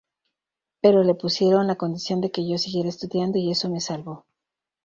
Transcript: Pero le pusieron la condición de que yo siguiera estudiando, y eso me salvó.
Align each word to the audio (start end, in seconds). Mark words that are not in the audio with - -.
Pero 0.81 1.03
le 1.03 1.13
pusieron 1.13 1.67
la 1.67 1.75
condición 1.75 2.21
de 2.21 2.31
que 2.31 2.49
yo 2.49 2.57
siguiera 2.57 2.89
estudiando, 2.89 3.37
y 3.37 3.51
eso 3.51 3.69
me 3.69 3.79
salvó. 3.79 4.25